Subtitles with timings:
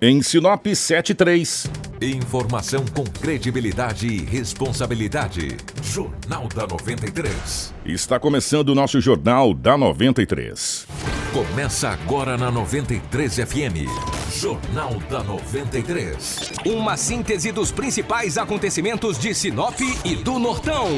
[0.00, 1.70] Em Sinop 73.
[2.02, 5.56] Informação com credibilidade e responsabilidade.
[5.82, 7.72] Jornal da 93.
[7.86, 10.86] Está começando o nosso Jornal da 93.
[11.32, 14.15] Começa agora na 93 FM.
[14.36, 16.52] Jornal da 93.
[16.66, 20.88] Uma síntese dos principais acontecimentos de Sinop e do Nortão,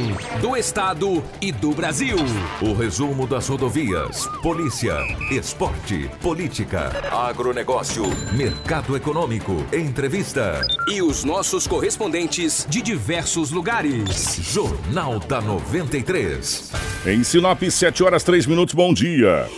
[0.41, 2.16] do Estado e do Brasil.
[2.61, 4.96] O resumo das rodovias, polícia,
[5.30, 10.67] esporte, política, agronegócio, mercado econômico, entrevista.
[10.89, 14.40] E os nossos correspondentes de diversos lugares.
[14.53, 16.73] Jornal da 93.
[17.07, 19.48] Em Sinop, 7 horas 3 minutos, bom dia.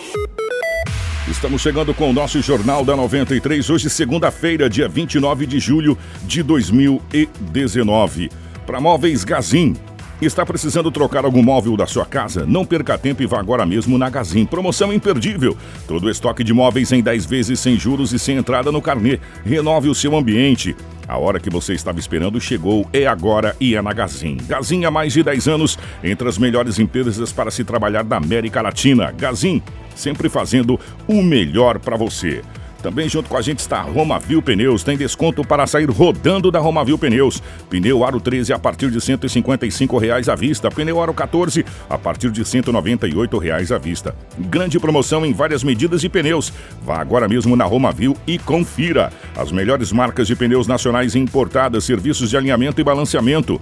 [1.30, 6.42] Estamos chegando com o nosso Jornal da 93, hoje, segunda-feira, dia 29 de julho de
[6.42, 8.28] 2019.
[8.66, 9.76] Para Móveis Gazin.
[10.20, 12.44] Está precisando trocar algum móvel da sua casa?
[12.44, 14.44] Não perca tempo e vá agora mesmo na Gazin.
[14.44, 15.56] Promoção imperdível.
[15.86, 19.18] Todo o estoque de móveis em 10 vezes sem juros e sem entrada no carnê.
[19.44, 20.76] Renove o seu ambiente.
[21.08, 24.36] A hora que você estava esperando chegou, é agora e é na Gazin.
[24.46, 28.60] Gazin há mais de 10 anos, entre as melhores empresas para se trabalhar da América
[28.60, 29.12] Latina.
[29.12, 29.62] Gazin,
[29.94, 32.42] sempre fazendo o melhor para você.
[32.82, 34.82] Também junto com a gente está a Romavil Pneus.
[34.82, 37.42] Tem desconto para sair rodando da Romavil Pneus.
[37.68, 40.70] Pneu Aro 13 a partir de 155 reais à vista.
[40.70, 44.14] Pneu Aro 14 a partir de 198 reais à vista.
[44.38, 46.52] Grande promoção em várias medidas de pneus.
[46.82, 49.12] Vá agora mesmo na Romavil e confira.
[49.36, 53.60] As melhores marcas de pneus nacionais importadas, serviços de alinhamento e balanceamento.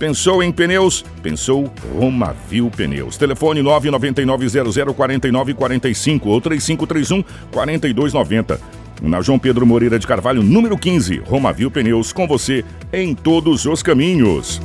[0.00, 1.04] Pensou em pneus?
[1.22, 3.18] Pensou Romavil Pneus.
[3.18, 8.58] Telefone 999004945 ou 3531-4290.
[9.02, 13.82] Na João Pedro Moreira de Carvalho, número 15, Romavil Pneus, com você em todos os
[13.82, 14.58] caminhos.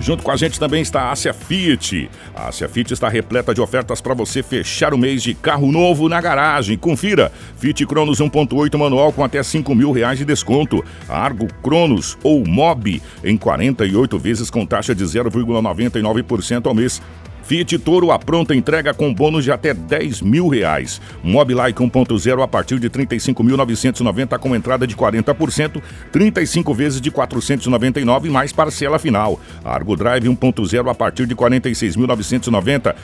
[0.00, 2.10] Junto com a gente também está a Ásia Fiat.
[2.34, 6.08] A Ásia Fiat está repleta de ofertas para você fechar o mês de carro novo
[6.08, 6.78] na garagem.
[6.78, 7.32] Confira.
[7.58, 10.84] Fiat Cronos 1.8 manual com até 5 mil reais de desconto.
[11.08, 17.02] Argo Cronos ou Mob em 48 vezes com taxa de 0,99% ao mês.
[17.48, 21.00] Fiat Toro a pronta entrega com bônus de até 10 mil reais.
[21.24, 25.80] Mobilike 1.0 a partir de 35.990 com entrada de 40%,
[26.12, 29.40] 35 vezes de 499 mais parcela final.
[29.64, 32.94] Argo Drive 1.0 a partir de 46.990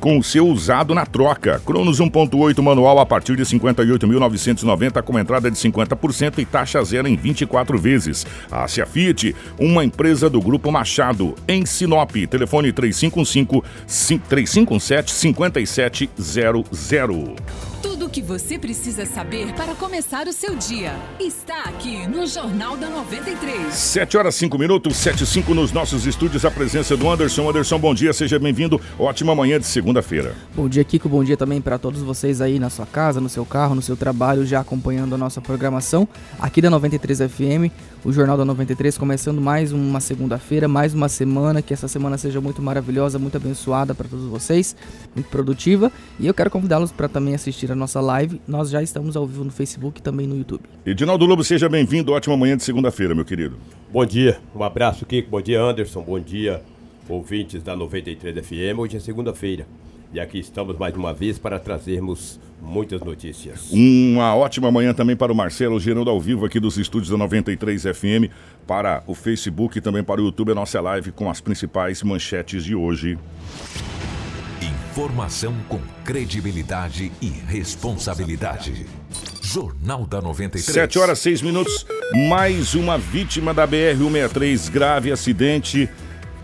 [0.00, 1.60] com o seu usado na troca.
[1.64, 7.16] Cronos 1.8 manual a partir de 58.990 com entrada de 50% e taxa zero em
[7.16, 8.26] 24 vezes.
[8.50, 12.10] Ásia Fiat, uma empresa do Grupo Machado, em Sinop.
[12.28, 17.69] Telefone 3515 3517 5700.
[17.82, 22.76] Tudo o que você precisa saber para começar o seu dia está aqui no Jornal
[22.76, 23.72] da 93.
[23.72, 26.44] 7 horas 5 minutos, 7 e 5 nos nossos estúdios.
[26.44, 27.48] A presença do Anderson.
[27.48, 28.78] Anderson, bom dia, seja bem-vindo.
[28.98, 30.34] Ótima manhã de segunda-feira.
[30.54, 31.08] Bom dia, Kiko.
[31.08, 33.96] Bom dia também para todos vocês aí na sua casa, no seu carro, no seu
[33.96, 36.06] trabalho, já acompanhando a nossa programação
[36.38, 37.72] aqui da 93 FM.
[38.04, 41.62] O Jornal da 93 começando mais uma segunda-feira, mais uma semana.
[41.62, 44.76] Que essa semana seja muito maravilhosa, muito abençoada para todos vocês,
[45.14, 45.90] muito produtiva.
[46.18, 48.40] E eu quero convidá-los para também assistir a nossa live.
[48.46, 50.62] Nós já estamos ao vivo no Facebook e também no YouTube.
[50.84, 52.12] Edinaldo Lobo, seja bem-vindo.
[52.12, 53.56] Ótima manhã de segunda-feira, meu querido.
[53.92, 55.30] Bom dia, um abraço, Kiko.
[55.30, 56.02] Bom dia, Anderson.
[56.02, 56.62] Bom dia,
[57.08, 58.78] ouvintes da 93 FM.
[58.78, 59.66] Hoje é segunda-feira.
[60.12, 63.70] E aqui estamos mais uma vez para trazermos muitas notícias.
[63.70, 67.82] Uma ótima manhã também para o Marcelo Gerando ao vivo aqui dos estúdios da 93
[67.82, 68.28] FM,
[68.66, 72.64] para o Facebook e também para o YouTube, a nossa live com as principais manchetes
[72.64, 73.16] de hoje.
[75.00, 78.84] Informação com credibilidade e responsabilidade.
[79.40, 80.62] Jornal da 93.
[80.62, 81.86] 7 horas 6 minutos.
[82.28, 84.70] Mais uma vítima da BR-163.
[84.70, 85.88] Grave acidente.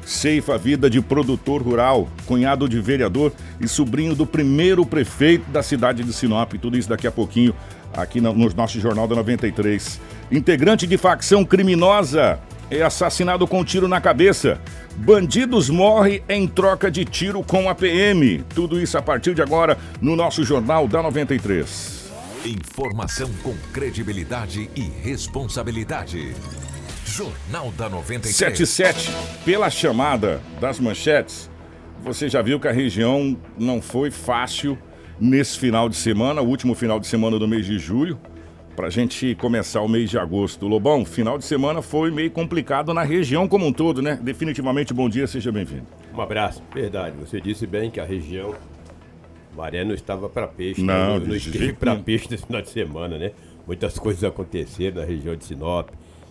[0.07, 3.31] Ceifa a vida de produtor rural, cunhado de vereador
[3.61, 6.55] e sobrinho do primeiro prefeito da cidade de Sinop.
[6.55, 7.55] Tudo isso daqui a pouquinho
[7.93, 10.01] aqui no, no nosso Jornal da 93.
[10.33, 12.41] Integrante de facção criminosa
[12.71, 14.61] é assassinado com um tiro na cabeça.
[14.97, 18.45] Bandidos morrem em troca de tiro com a PM.
[18.55, 22.13] Tudo isso a partir de agora no nosso Jornal da 93.
[22.45, 26.35] Informação com credibilidade e responsabilidade.
[27.05, 28.35] Jornal da 93.
[28.35, 29.11] 77,
[29.45, 31.51] pela chamada das manchetes,
[32.03, 34.79] você já viu que a região não foi fácil
[35.19, 38.19] nesse final de semana, o último final de semana do mês de julho,
[38.77, 40.69] para a gente começar o mês de agosto.
[40.69, 44.21] Lobão, final de semana foi meio complicado na região como um todo, né?
[44.23, 45.87] Definitivamente, bom dia, seja bem-vindo.
[46.15, 47.17] Um abraço, verdade.
[47.19, 48.55] Você disse bem que a região
[49.57, 51.21] Maré não estava para peixe, Não, né?
[51.21, 53.33] de não esteve para peixe nesse final de semana, né?
[53.67, 55.89] Muitas coisas aconteceram na região de Sinop.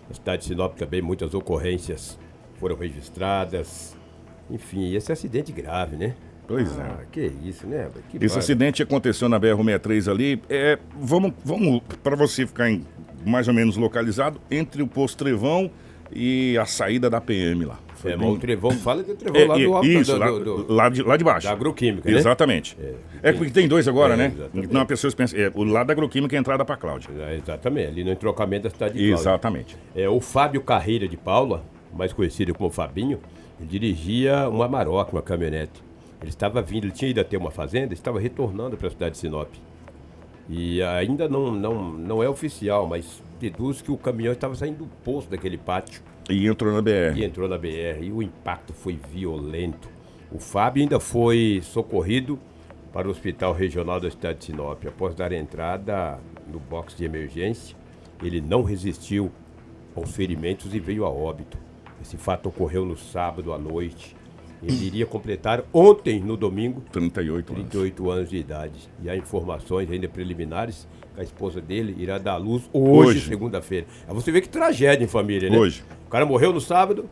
[0.07, 2.17] Na cidade de Sinop também muitas ocorrências
[2.59, 3.97] foram registradas.
[4.51, 6.13] Enfim, esse acidente grave, né?
[6.47, 6.81] Pois é.
[6.81, 7.87] Ah, que isso, né?
[8.09, 10.41] Que Esse acidente aconteceu na BR-63 ali.
[10.49, 12.85] É, vamos, vamos para você ficar em-
[13.25, 15.69] mais ou menos localizado entre o posto Trevão
[16.11, 17.79] e a saída da PM lá.
[17.95, 20.11] Foi É, bem- o Trevão fala que o Trevão É, lá é, do alto isso,
[20.13, 21.47] do, lá, do- do- lá de, lá de baixo.
[21.47, 22.17] da agroquímica, né?
[22.17, 22.77] Exatamente.
[23.23, 24.31] É, porque tem dois agora, É, né?
[24.35, 24.67] exatamente.
[24.69, 27.09] Então as pessoas pensam, é, o lado da agroquímica é a entrada para Cláudia.
[27.17, 29.21] É, Exatamente, ali no entrocamento da cidade de Cláudia.
[29.21, 29.75] Exatamente.
[29.95, 33.19] É, o Fábio Carreira de Paula, mais conhecido como Fabinho,
[33.59, 35.83] dirigia uma Maroc, uma caminhonete.
[36.25, 39.19] Ele estava vindo, ele tinha ido até uma fazenda, estava retornando para a cidade de
[39.19, 39.53] Sinop.
[40.49, 44.87] E ainda não, não, não é oficial, mas deduz que o caminhão estava saindo do
[45.03, 47.15] poço daquele pátio E entrou na BR.
[47.15, 48.01] e entrou na BR.
[48.01, 49.87] E o impacto foi violento.
[50.31, 52.39] O Fábio ainda foi socorrido
[52.91, 54.83] para o Hospital Regional da cidade de Sinop.
[54.87, 56.19] Após dar entrada
[56.51, 57.77] no box de emergência,
[58.23, 59.31] ele não resistiu
[59.95, 61.55] aos ferimentos e veio a óbito.
[62.01, 64.15] Esse fato ocorreu no sábado à noite.
[64.63, 67.69] Ele iria completar ontem, no domingo, 38 anos.
[67.69, 68.89] 38 anos de idade.
[69.03, 73.27] E há informações ainda preliminares que a esposa dele irá dar à luz hoje, Hoje.
[73.27, 73.85] segunda-feira.
[74.07, 75.57] Aí você vê que tragédia em família, né?
[75.57, 75.83] Hoje.
[76.05, 77.09] O cara morreu no sábado,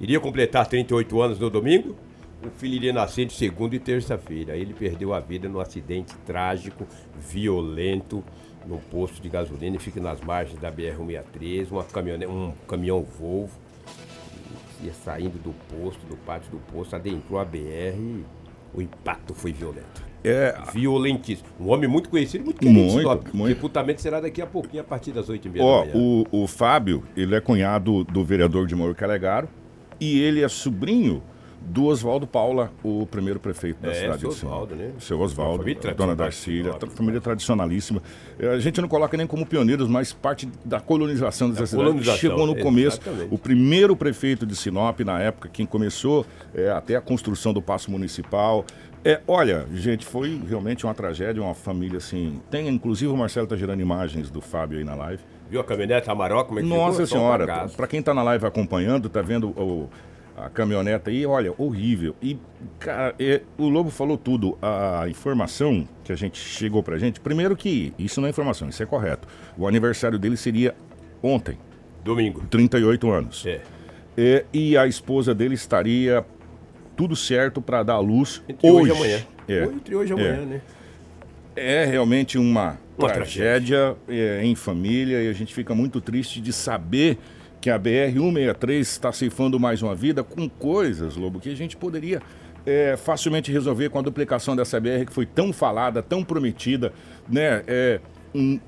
[0.00, 1.96] iria completar 38 anos no domingo,
[2.42, 4.54] o filho iria nascer de segunda e terça-feira.
[4.54, 6.86] Aí ele perdeu a vida num acidente trágico,
[7.18, 8.24] violento,
[8.66, 12.26] num posto de gasolina, e fica nas margens da BR-163, uma caminhone...
[12.26, 13.58] um caminhão Volvo
[14.82, 18.24] ia saindo do posto, do pátio do posto, adentrou a BR e
[18.72, 20.10] o impacto foi violento.
[20.22, 21.48] É, Violentíssimo.
[21.58, 22.78] Um homem muito conhecido, muito querido.
[22.78, 23.54] Muito, muito.
[23.54, 26.26] Sepultamento será daqui a pouquinho, a partir das 8h30 ó, da manhã.
[26.30, 29.48] o, o Fábio, ele é cunhado do vereador de Mauro Calegaro
[29.98, 31.22] e ele é sobrinho
[31.60, 34.52] do Oswaldo Paula, o primeiro prefeito da É, cidade seu de Sinop.
[34.54, 34.90] Oswaldo, né?
[34.98, 35.64] Seu Oswaldo,
[35.96, 38.02] dona Darcília, tra- família tradicionalíssima.
[38.38, 41.84] É, A gente não coloca nem como pioneiros, mas parte da colonização dessa Da cidade.
[41.86, 43.34] colonização, Chegou no começo, exatamente.
[43.34, 46.24] o primeiro prefeito de Sinop, na época, quem começou
[46.54, 48.64] é, até a construção do Paço Municipal.
[49.04, 52.40] É, olha, gente, foi realmente uma tragédia, uma família assim.
[52.50, 55.22] Tem, inclusive, o Marcelo tá gerando imagens do Fábio aí na live.
[55.48, 56.48] Viu a caminhonete Amarok?
[56.48, 57.18] Como é que Nossa ficou?
[57.18, 59.88] Um senhora, para quem tá na live acompanhando, tá vendo o-
[60.44, 62.14] a caminhoneta aí, olha, horrível.
[62.22, 62.38] E,
[62.78, 64.56] cara, é, o Lobo falou tudo.
[64.60, 68.82] A informação que a gente chegou pra gente, primeiro que isso não é informação, isso
[68.82, 69.26] é correto.
[69.56, 70.74] O aniversário dele seria
[71.22, 71.58] ontem,
[72.04, 72.42] Domingo.
[72.50, 73.44] 38 anos.
[73.46, 73.60] É.
[74.16, 76.24] É, e a esposa dele estaria
[76.96, 78.92] tudo certo para dar à luz Entre hoje, hoje.
[78.92, 79.26] e amanhã.
[79.48, 79.64] É.
[79.64, 80.30] Entre hoje e É.
[80.30, 80.60] amanhã, né?
[81.56, 86.52] É realmente uma, Uma tragédia, é, em família e a gente fica muito triste de
[86.52, 87.18] saber
[87.60, 92.22] que a BR-163 está ceifando mais uma vida com coisas, Lobo, que a gente poderia
[92.64, 96.92] é, facilmente resolver com a duplicação dessa BR que foi tão falada, tão prometida,
[97.28, 97.62] né?
[97.66, 98.00] É,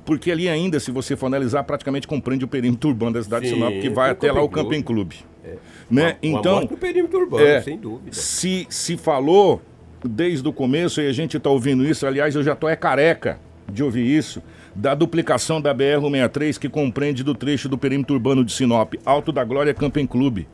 [0.05, 3.55] porque ali ainda, se você for analisar, praticamente compreende o perímetro urbano da cidade Sim,
[3.55, 5.17] de Sinop, que vai o até lá o Camping Clube.
[5.91, 6.17] Né?
[6.23, 8.13] Uma- uma então, no perímetro urbano, é, sem dúvida.
[8.13, 9.63] se, se falou
[10.05, 13.39] desde o começo, e a gente está ouvindo isso, aliás, eu já estou é careca
[13.71, 14.43] de ouvir isso,
[14.75, 19.45] da duplicação da BR-163, que compreende do trecho do perímetro urbano de Sinop, Alto da
[19.45, 20.49] Glória Camping Clube.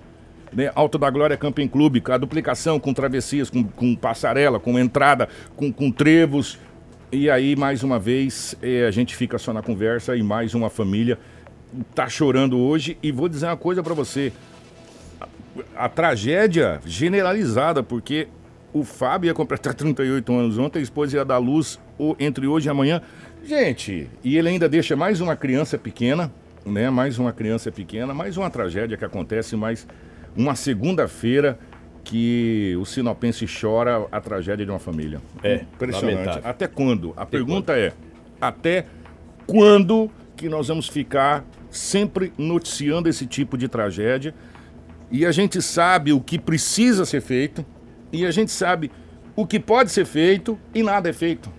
[0.52, 0.70] Né?
[0.74, 5.72] Alto da Glória Camping Clube, a duplicação com travessias, com, com passarela, com entrada, com,
[5.72, 6.58] com trevos.
[7.12, 10.68] E aí, mais uma vez, eh, a gente fica só na conversa e mais uma
[10.68, 11.18] família
[11.94, 12.98] tá chorando hoje.
[13.02, 14.32] E vou dizer uma coisa para você
[15.76, 18.28] a tragédia generalizada, porque
[18.72, 21.78] o Fábio ia completar 38 anos ontem, a esposa ia dar luz
[22.18, 23.02] entre hoje e amanhã.
[23.44, 26.31] Gente, e ele ainda deixa mais uma criança pequena,
[26.64, 26.90] né?
[26.90, 29.87] Mais uma criança pequena, mais uma tragédia que acontece, mais
[30.37, 31.59] uma segunda-feira
[32.04, 35.21] que o sinopense chora a tragédia de uma família.
[35.42, 36.14] É, impressionante.
[36.14, 36.50] lamentável.
[36.50, 37.12] Até quando?
[37.16, 37.92] A pergunta é:
[38.40, 38.87] até
[39.47, 44.35] quando que nós vamos ficar sempre noticiando esse tipo de tragédia?
[45.11, 47.64] E a gente sabe o que precisa ser feito,
[48.12, 48.90] e a gente sabe
[49.35, 51.57] o que pode ser feito e nada é feito.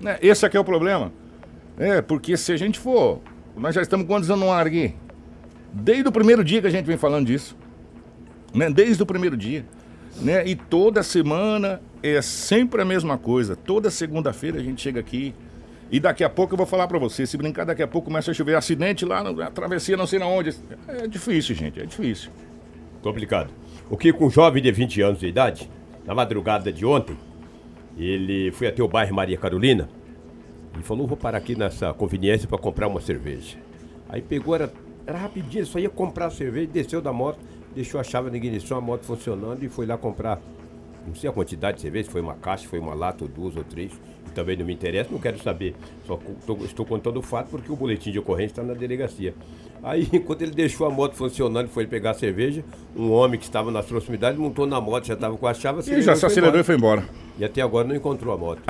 [0.00, 0.18] Né?
[0.22, 1.12] Esse aqui é o problema.
[1.78, 3.20] É, porque se a gente for.
[3.56, 4.94] Nós já estamos quantos anos no ar aqui?
[5.72, 7.56] Desde o primeiro dia que a gente vem falando disso.
[8.54, 8.70] Né?
[8.70, 9.64] Desde o primeiro dia.
[10.20, 10.46] Né?
[10.46, 13.54] E toda semana é sempre a mesma coisa.
[13.56, 15.34] Toda segunda-feira a gente chega aqui.
[15.90, 17.26] E daqui a pouco eu vou falar pra você.
[17.26, 20.18] Se brincar, daqui a pouco começa a chover acidente lá, no- a travessia não sei
[20.18, 20.54] na onde.
[20.88, 21.80] É difícil, gente.
[21.80, 22.30] É difícil.
[23.02, 23.50] Complicado.
[23.88, 25.68] O que com um jovem de 20 anos de idade,
[26.06, 27.16] na madrugada de ontem,
[28.06, 29.88] ele foi até o bairro Maria Carolina
[30.78, 33.56] e falou: vou parar aqui nessa conveniência para comprar uma cerveja.
[34.08, 34.72] Aí pegou, era,
[35.06, 37.38] era rapidinho, só ia comprar a cerveja, desceu da moto,
[37.74, 40.40] deixou a chave na ignição, a moto funcionando e foi lá comprar.
[41.06, 43.64] Não sei a quantidade de cerveja, foi uma caixa, foi uma lata, ou duas ou
[43.64, 43.90] três.
[44.26, 45.74] E também não me interessa, não quero saber.
[46.06, 49.34] Só tô- estou contando o fato porque o boletim de ocorrência está na delegacia.
[49.82, 52.62] Aí, enquanto ele deixou a moto funcionando e foi pegar a cerveja,
[52.94, 55.80] um homem que estava nas proximidades montou na moto, já estava com a chave.
[55.90, 57.02] E já se acelerou e foi embora.
[57.40, 58.60] E até agora não encontrou a moto.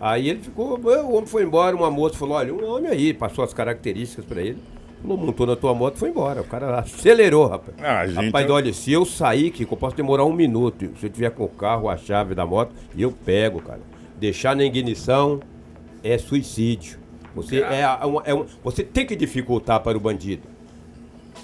[0.00, 3.44] Aí ele ficou, o homem foi embora, uma moça falou, olha, um homem aí, passou
[3.44, 4.58] as características pra ele.
[5.02, 6.40] Falou, montou na tua moto e foi embora.
[6.40, 7.76] O cara acelerou, rapaz.
[7.82, 10.90] Ah, gente, rapaz, eu- olha, se eu sair, Kiko, eu posso demorar um minuto.
[10.98, 13.80] Se eu tiver com o carro, a chave da moto, eu pego, cara.
[14.18, 15.40] Deixar na ignição
[16.02, 16.98] é suicídio.
[17.34, 20.42] Você, é, uma- é um- você tem que dificultar para o bandido.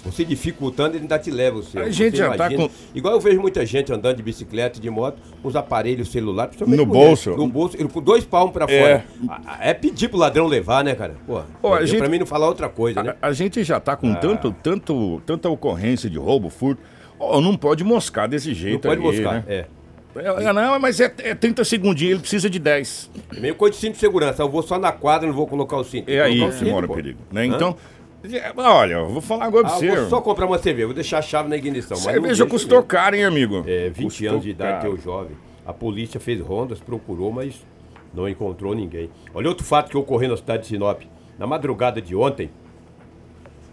[0.05, 1.81] Você dificultando, ele ainda te leva o seu.
[1.81, 4.89] A gente já tá imagina- com- Igual eu vejo muita gente andando de bicicleta de
[4.89, 7.29] moto, com os aparelhos celulares, principalmente No mulher, bolso.
[7.37, 8.79] No bolso, ele com dois palmos pra É.
[8.81, 9.05] fora.
[9.29, 11.15] Ah, É pedir pro ladrão levar, né, cara?
[11.25, 13.15] Pô, Ó, a é gente- pra mim não falar outra coisa, né?
[13.21, 13.97] A, a gente já tá Ah.
[13.97, 16.81] com tanto, tanto, tanta ocorrência de roubo, furto.
[17.19, 19.33] Ó, não pode moscar desse Não jeito pode aí, moscar.
[19.33, 19.43] né?
[19.47, 19.65] É.
[20.15, 23.07] É, é, não, mas é, é 30 segundinhos, ele precisa de 10.
[23.35, 24.41] É meio coisa de cinto de segurança.
[24.41, 26.09] Eu vou só na quadra, não vou colocar o cinto.
[26.09, 27.45] É aí que mora o perigo, né?
[27.45, 27.96] Então, é,
[28.57, 29.95] olha, eu vou falar agora pra Ah, você.
[29.95, 31.95] vou só comprar uma cerveja, vou deixar a chave na ignição.
[31.97, 32.87] Cerveja custou mesmo.
[32.87, 33.63] caro, hein, amigo?
[33.67, 34.93] É, 20 Custou anos de idade, caro.
[34.95, 35.37] teu jovem.
[35.65, 37.55] A polícia fez rondas, procurou, mas
[38.13, 39.09] não encontrou ninguém.
[39.33, 41.01] Olha outro fato que ocorreu na cidade de Sinop.
[41.37, 42.49] Na madrugada de ontem,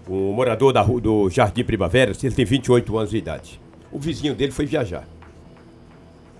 [0.09, 3.61] um morador da rua do Jardim Primavera, ele tem 28 anos de idade.
[3.91, 5.07] O vizinho dele foi viajar.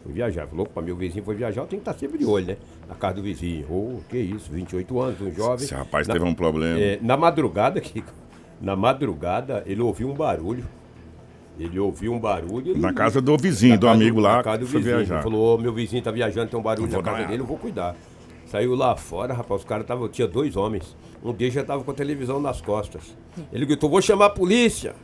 [0.05, 0.47] Foi viajar.
[0.47, 2.57] Falou, para meu vizinho foi viajar, eu tenho que estar sempre de olho, né?
[2.87, 3.67] Na casa do vizinho.
[3.71, 5.65] Ô, que isso, 28 anos, um jovem.
[5.65, 6.79] Esse rapaz Na- teve um problema.
[6.79, 8.13] é, na madrugada, Kiko,
[8.61, 10.65] na madrugada, ele ouviu um barulho.
[11.59, 12.73] Ele ouviu um barulho.
[12.73, 14.85] ele- Na casa do vizinho, do amigo lá, na casa do vizinho.
[14.97, 15.15] viajar.
[15.17, 17.57] Ele falou, ô, meu vizinho tá viajando, tem um barulho na casa dele, eu vou
[17.57, 17.97] cuidar.
[18.47, 20.95] Saiu lá fora, rapaz, os caras estavam, tinha dois homens.
[21.25, 23.17] Um deles já tava com a televisão nas costas.
[23.53, 24.95] Ele gritou, vou chamar a polícia.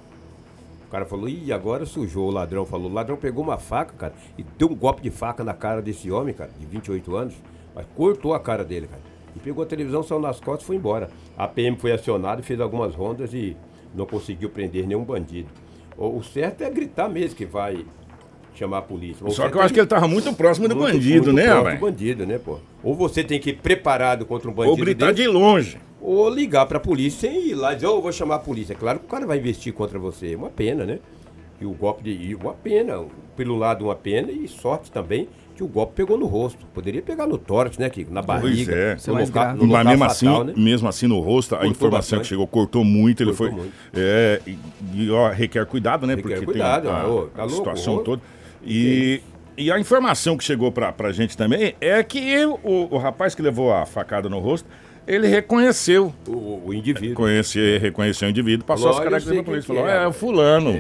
[0.91, 2.67] O cara falou, ih, agora sujou o ladrão.
[2.67, 5.81] Falou, o ladrão pegou uma faca, cara, e deu um golpe de faca na cara
[5.81, 7.35] desse homem, cara, de 28 anos.
[7.73, 9.01] Mas cortou a cara dele, cara.
[9.37, 11.09] E pegou a televisão, saiu nas costas e foi embora.
[11.39, 13.57] A PM foi acionada, fez algumas rondas e
[13.95, 15.49] não conseguiu prender nenhum bandido.
[15.97, 17.87] O, certo é gritar mesmo que vai
[18.53, 19.25] chamar a polícia.
[19.25, 21.37] O Só que eu é acho que ele tava muito próximo do muito, bandido, muito
[21.37, 22.59] né, próximo do bandido, né, pô?
[22.83, 25.79] Ou você tem que ir preparado contra um bandido Ou gritar desse, de longe.
[26.01, 28.73] Ou ligar pra polícia sem ir lá e dizer, eu vou chamar a polícia.
[28.73, 30.33] É claro que o cara vai investir contra você.
[30.33, 30.99] É uma pena, né?
[31.61, 32.11] E o golpe de.
[32.11, 33.05] E uma pena.
[33.37, 36.65] Pelo lado, uma pena e sorte também que o golpe pegou no rosto.
[36.73, 38.13] Poderia pegar no tórax, né, Kiko?
[38.13, 38.95] Na barriga.
[38.97, 40.53] Isso é mais local- no Mas local mesmo fatal, assim, né?
[40.57, 42.21] mesmo assim no rosto, a Cortou informação bastante.
[42.23, 43.57] que chegou cortou muito, ele Cortou foi.
[43.57, 43.73] muito.
[43.95, 44.59] É, e,
[44.95, 46.15] e, ó, requer cuidado, né?
[46.15, 47.99] Requer porque cuidado, tem a, ó, tá a louco, situação ó.
[47.99, 48.23] toda.
[48.65, 49.21] E,
[49.57, 53.43] e a informação que chegou pra, pra gente também é que o, o rapaz que
[53.43, 54.67] levou a facada no rosto,
[55.15, 56.13] ele reconheceu.
[56.29, 57.15] O, o indivíduo.
[57.17, 59.67] Conhecer, reconheceu o indivíduo, passou Falou, as "Olha, eu características da polícia.
[59.75, 60.73] Falou, que é, é, o fulano.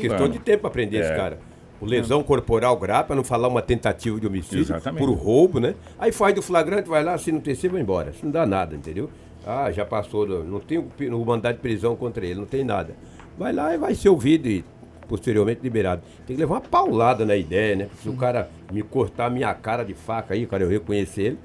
[0.00, 1.16] Questão de tempo pra prender esse É.
[1.16, 1.38] cara.
[1.80, 5.04] O lesão corporal grave, pra não falar uma tentativa de homicídio, Exatamente.
[5.04, 5.74] por roubo, né?
[5.98, 8.10] Aí faz do flagrante, vai lá, se não tem, você vai embora.
[8.10, 9.10] Isso não dá nada, entendeu?
[9.46, 12.94] Ah, já passou, não tem o mandado de prisão contra ele, não tem nada.
[13.36, 14.64] Vai lá e vai ser ouvido e
[15.06, 16.00] posteriormente liberado.
[16.26, 17.88] Tem que levar uma paulada na ideia, né?
[18.02, 21.38] Se o cara me cortar a minha cara de faca aí, cara, eu reconhecer ele,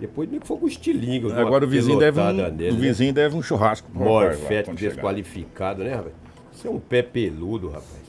[0.00, 1.30] depois nem que for com estilingue.
[1.32, 2.80] Agora o vizinho, deve um, nele, o né?
[2.80, 3.88] vizinho deve um churrasco.
[3.92, 6.14] Morfético desqualificado, né, rapaz?
[6.52, 8.00] Isso é um pé peludo, rapaz.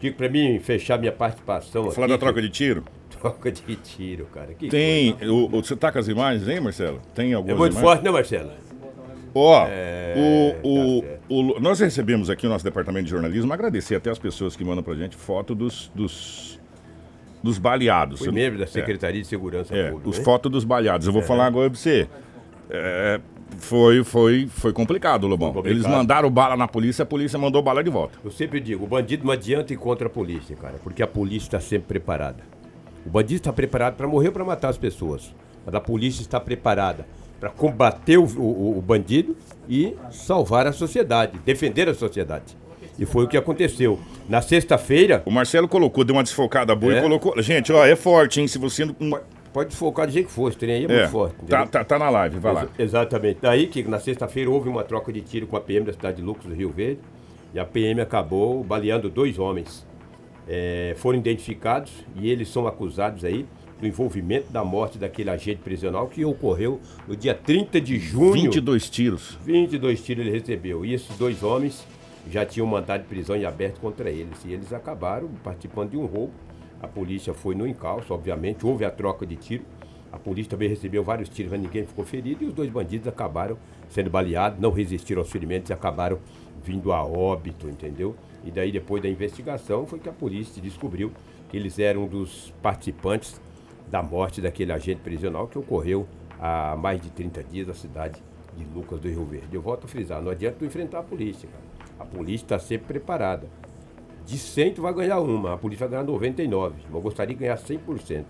[0.00, 1.94] Digo pra mim fechar minha participação Vou aqui.
[1.96, 2.84] falar da troca de tiro?
[3.18, 4.52] troca de tiro, cara.
[4.52, 5.12] Que Tem.
[5.14, 5.32] coisa.
[5.32, 7.00] O, o- você tá com as imagens aí, Marcelo?
[7.14, 7.90] Tem É algumas muito imagens?
[7.90, 8.50] forte, né, Marcelo?
[9.34, 10.14] Ó, É,
[10.62, 14.18] o, o, tá o- nós recebemos aqui no nosso departamento de jornalismo, agradecer até as
[14.18, 16.58] pessoas que mandam pra gente foto dos, dos,
[17.46, 18.18] dos baleados.
[18.18, 20.10] Fui membro da Secretaria de Segurança É, Pública.
[20.10, 20.24] os né?
[20.24, 21.06] fotos dos baleados.
[21.06, 22.06] Eu vou falar agora pra você.
[22.68, 23.20] É,
[23.58, 25.52] foi, foi, foi complicado, Lobão.
[25.52, 25.80] Foi complicado.
[25.86, 28.18] Eles mandaram bala na polícia, a polícia mandou bala de volta.
[28.24, 31.46] Eu sempre digo, o bandido não adianta ir contra a polícia, cara, porque a polícia
[31.46, 32.42] está sempre preparada.
[33.06, 35.32] O bandido está preparado para morrer ou para matar as pessoas.
[35.64, 37.06] Mas a polícia está preparada
[37.38, 39.36] para combater o, o- o bandido
[39.68, 42.56] e salvar a sociedade, defender a sociedade.
[42.98, 43.98] E foi o que aconteceu.
[44.28, 47.00] Na sexta-feira, O Marcelo colocou, deu uma desfocada boa e É.
[47.02, 47.40] colocou.
[47.42, 48.48] Gente, ó, é forte, hein?
[48.48, 49.20] Se você não.
[49.52, 51.34] pode desfocar do jeito que for, esse trem aí é, É, muito forte.
[51.46, 52.62] tá, tá, tá na live, vai lá.
[52.62, 53.38] Exa- Exatamente.
[53.42, 56.22] Daí que na sexta-feira houve uma troca de tiro com a PM da cidade de
[56.22, 57.00] Lucas do Rio Verde
[57.54, 59.86] e a PM acabou baleando dois homens.
[60.48, 63.44] É, foram identificados e eles são acusados aí
[63.80, 68.32] do envolvimento da morte daquele agente prisional que ocorreu no dia 30 de junho.
[68.32, 69.36] 22 tiros.
[69.44, 70.84] 22 tiros ele recebeu.
[70.84, 71.84] E esses dois homens
[72.30, 74.44] já tinham mandado de prisão em aberto contra eles.
[74.44, 76.32] E eles acabaram participando de um roubo.
[76.82, 79.64] A polícia foi no encalço, obviamente, houve a troca de tiro.
[80.12, 82.44] A polícia também recebeu vários tiros, mas ninguém ficou ferido.
[82.44, 86.18] E os dois bandidos acabaram sendo baleados, não resistiram aos ferimentos e acabaram
[86.62, 88.14] vindo a óbito, entendeu?
[88.44, 91.12] E daí, depois da investigação, foi que a polícia descobriu
[91.48, 93.40] que eles eram dos participantes
[93.88, 96.06] da morte daquele agente prisional que ocorreu
[96.40, 98.20] há mais de 30 dias na cidade
[98.56, 99.48] de Lucas do Rio Verde.
[99.52, 101.75] Eu volto a frisar, não adianta tu enfrentar a polícia, cara.
[101.98, 103.48] A polícia está sempre preparada.
[104.24, 106.74] De 100 tu vai ganhar uma, a polícia vai ganhar 99.
[106.84, 108.24] Mas eu gostaria de ganhar 100%.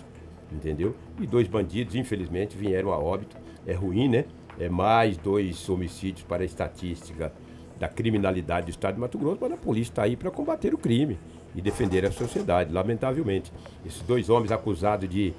[0.53, 0.95] entendeu?
[1.21, 3.37] E dois bandidos, infelizmente, vieram a óbito.
[3.67, 4.25] É ruim, né?
[4.59, 7.33] É mais dois homicídios para a estatística
[7.79, 10.79] da criminalidade do Estado de Mato Grosso, mas a polícia está aí para combater o
[10.79, 11.19] crime
[11.55, 13.53] e defender a sociedade, lamentavelmente.
[13.85, 15.35] Esses dois homens acusados de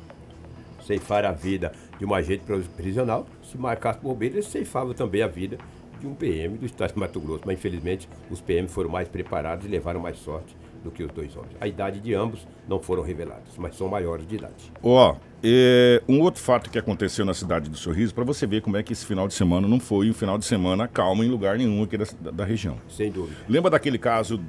[0.86, 2.44] ceifar a vida de um agente
[2.76, 5.58] prisional, se marcasse bobeira, eles ceifavam também a vida
[6.00, 7.44] de um PM do Estado de Mato Grosso.
[7.46, 11.36] Mas infelizmente os PM foram mais preparados e levaram mais sorte do que os dois
[11.36, 11.56] homens.
[11.60, 14.72] A idade de ambos não foram reveladas, mas são maiores de idade.
[14.82, 18.78] Ó, é, um outro fato que aconteceu na cidade do Sorriso, para você ver como
[18.78, 21.58] é que esse final de semana não foi um final de semana calmo em lugar
[21.58, 22.78] nenhum aqui da, da região.
[22.88, 23.38] Sem dúvida.
[23.48, 24.40] Lembra daquele caso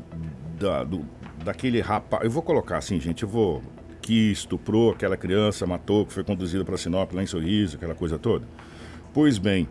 [0.58, 1.04] da, do,
[1.44, 2.24] daquele rapaz.
[2.24, 3.62] Eu vou colocar assim, gente, eu vou.
[4.00, 8.18] Que estuprou aquela criança, matou, que foi conduzida para Sinop, lá em Sorriso, aquela coisa
[8.18, 8.46] toda?
[9.12, 9.68] Pois bem,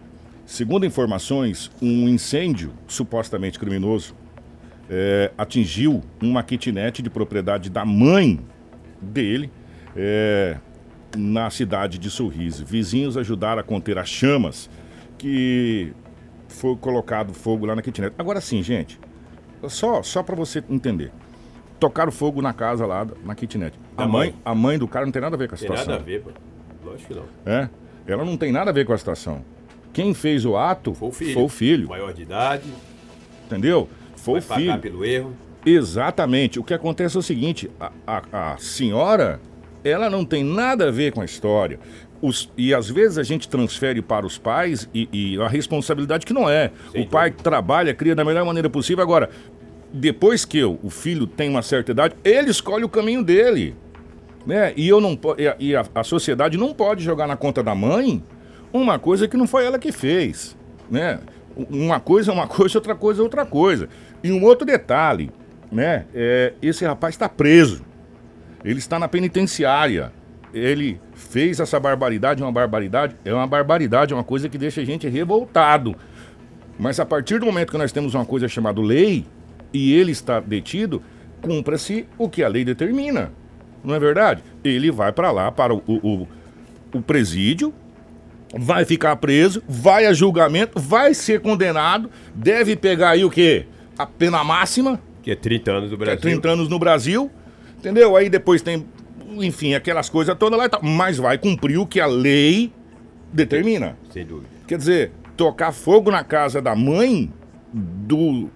[0.48, 4.16] segundo informações, um incêndio supostamente criminoso
[4.90, 8.40] é, atingiu uma kitnet de propriedade da mãe
[9.02, 9.52] dele
[9.96, 10.58] é,
[11.16, 12.66] na cidade de Sorriso.
[12.66, 14.70] Vizinhos ajudaram a conter as chamas
[15.18, 15.92] que
[16.48, 18.16] foi colocado fogo lá na kitnet.
[18.18, 18.98] Agora sim, gente,
[19.68, 21.12] só, só para você entender.
[21.78, 23.78] Tocaram fogo na casa lá, na kitnet.
[23.98, 25.58] A, a mãe, mãe, a mãe do cara não tem nada a ver com a
[25.58, 25.86] situação.
[25.86, 26.32] Tem nada a ver, pô.
[26.84, 27.26] Lógico que não.
[27.46, 27.70] É?
[28.08, 29.44] Ela não tem nada a ver com a situação.
[29.98, 31.34] Quem fez o ato foi o filho.
[31.34, 31.90] Foi o filho.
[31.90, 32.66] Maior de idade.
[33.48, 33.90] Entendeu?
[34.16, 34.68] Foi o filho.
[34.68, 35.34] Pagar pelo erro.
[35.66, 36.60] Exatamente.
[36.60, 39.42] O que acontece é o seguinte: a, a, a senhora,
[39.84, 41.80] ela não tem nada a ver com a história.
[42.22, 46.34] Os, e às vezes a gente transfere para os pais e, e a responsabilidade que
[46.34, 46.72] não é.
[46.92, 49.02] Sem o pai trabalha, cria da melhor maneira possível.
[49.02, 49.32] Agora,
[49.92, 53.76] depois que eu, o filho tem uma certa idade, ele escolhe o caminho dele.
[54.46, 54.74] Né?
[54.78, 55.20] E, eu não,
[55.58, 58.22] e, a, a sociedade não pode jogar na conta da mãe
[58.82, 60.56] uma coisa que não foi ela que fez.
[60.90, 61.20] Né?
[61.56, 63.90] Uma coisa é uma coisa, outra coisa é outra coisa.
[64.24, 65.32] E um outro detalhe,
[65.72, 66.06] né?
[66.14, 67.84] É, esse rapaz está preso.
[68.64, 70.12] Ele está na penitenciária.
[70.54, 74.86] Ele fez essa barbaridade, uma barbaridade, é uma barbaridade, é uma coisa que deixa a
[74.86, 75.96] gente revoltado.
[76.80, 79.26] Mas a partir do momento que nós temos uma coisa chamada lei
[79.74, 81.02] e ele está detido,
[81.42, 83.32] cumpra-se o que a lei determina.
[83.84, 84.44] Não é verdade?
[84.64, 86.28] Ele vai para lá, para o, o,
[86.94, 87.74] o presídio,
[88.56, 93.66] vai ficar preso, vai a julgamento, vai ser condenado, deve pegar aí o quê?
[93.98, 95.02] A pena máxima.
[95.22, 96.20] Que é 30 anos no Brasil.
[96.22, 97.32] Que é 30 anos no Brasil,
[97.78, 98.16] entendeu?
[98.16, 98.86] Aí depois tem,
[99.38, 100.82] enfim, aquelas coisas todas lá e tal.
[100.84, 102.72] Mas vai cumprir o que a lei
[103.34, 103.98] determina.
[104.12, 104.50] Sem dúvida.
[104.68, 107.32] Quer dizer, tocar fogo na casa da mãe
[107.74, 108.50] do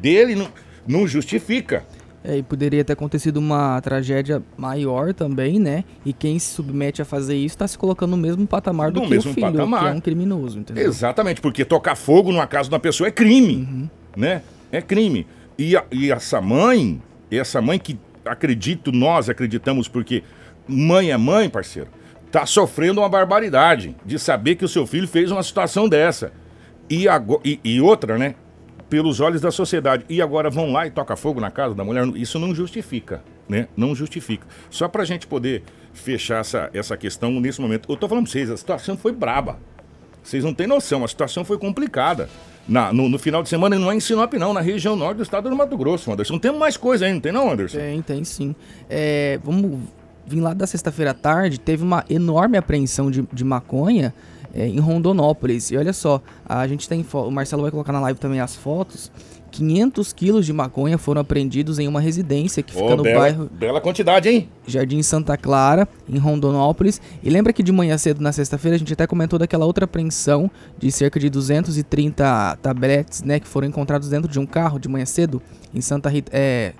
[0.00, 0.48] dele não,
[0.86, 1.84] não justifica.
[2.26, 5.84] É, e poderia ter acontecido uma tragédia maior também, né?
[6.06, 9.08] E quem se submete a fazer isso está se colocando no mesmo patamar do no
[9.08, 9.80] que o filho, patamar.
[9.80, 10.86] que é um criminoso, entendeu?
[10.86, 13.88] Exatamente, porque tocar fogo numa casa de uma pessoa é crime, uhum.
[14.16, 14.40] né?
[14.72, 15.26] É crime.
[15.58, 20.22] E, a, e essa mãe, essa mãe que acredito, nós acreditamos, porque
[20.66, 21.90] mãe é mãe, parceiro,
[22.30, 26.32] tá sofrendo uma barbaridade de saber que o seu filho fez uma situação dessa.
[26.88, 28.34] E, agora, e, e outra, né?
[28.88, 30.04] Pelos olhos da sociedade.
[30.08, 32.06] E agora vão lá e toca fogo na casa da mulher.
[32.14, 33.68] Isso não justifica, né?
[33.76, 34.46] Não justifica.
[34.70, 37.90] Só para a gente poder fechar essa, essa questão nesse momento.
[37.90, 39.58] Eu tô falando para vocês, a situação foi braba.
[40.22, 42.28] Vocês não têm noção, a situação foi complicada.
[42.66, 45.22] Na, no, no, final de semana não é em Sinop, não, na região norte do
[45.22, 46.38] estado do Mato Grosso, Anderson.
[46.38, 47.76] Tem mais coisa aí, não tem não, Anderson?
[47.76, 48.54] Tem, tem sim.
[48.88, 49.80] É, vamos
[50.26, 54.14] vir lá da sexta-feira à tarde, teve uma enorme apreensão de, de maconha
[54.54, 55.70] é, em Rondonópolis.
[55.70, 59.10] E olha só, a gente tem o Marcelo vai colocar na live também as fotos.
[59.50, 63.50] 500 quilos de maconha foram apreendidos em uma residência que fica oh, no bela, bairro.
[63.52, 64.48] Bela quantidade, hein?
[64.66, 67.00] Jardim Santa Clara, em Rondonópolis.
[67.22, 70.50] E lembra que de manhã cedo, na sexta-feira, a gente até comentou daquela outra apreensão
[70.76, 73.38] de cerca de 230 tabletes, né?
[73.38, 75.40] Que foram encontrados dentro de um carro de manhã cedo,
[75.72, 76.32] em Santa Rita.
[76.34, 76.72] É,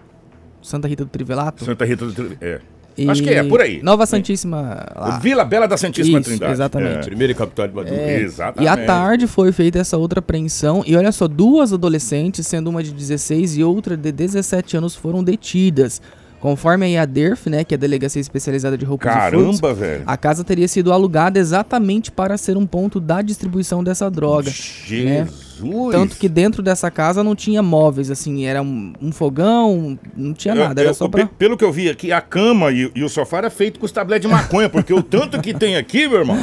[0.61, 1.65] Santa Rita do Trivelato?
[1.65, 2.45] Santa Rita do Trivelato.
[2.45, 2.74] É.
[2.97, 3.83] E Acho que é, por aí.
[3.83, 4.87] Nova Santíssima.
[4.95, 5.19] Lá.
[5.19, 6.53] Vila Bela da Santíssima Isso, Trindade.
[6.53, 6.99] Exatamente.
[6.99, 7.03] É.
[7.03, 7.95] Primeira capital de Maduro.
[7.95, 8.21] É.
[8.21, 8.65] Exatamente.
[8.65, 10.83] E à tarde foi feita essa outra apreensão.
[10.87, 15.25] E olha só, duas adolescentes, sendo uma de 16 e outra de 17 anos, foram
[15.25, 16.01] detidas.
[16.45, 20.03] Conforme a DERF, né, que é a Delegacia Especializada de Roupas Caramba, e Frutos, velho.
[20.07, 24.53] a casa teria sido alugada exatamente para ser um ponto da distribuição dessa droga.
[24.91, 25.27] Né?
[25.55, 25.93] Jesus!
[25.93, 30.55] Tanto que dentro dessa casa não tinha móveis, assim, era um, um fogão, não tinha
[30.55, 31.27] nada, era eu, só pra...
[31.27, 33.93] Pelo que eu vi aqui, a cama e, e o sofá era feito com os
[33.93, 36.37] tabletes de maconha, porque o tanto que tem aqui, meu irmão,